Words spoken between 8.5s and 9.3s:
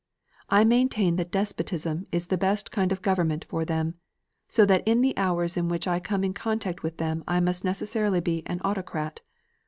autocrat.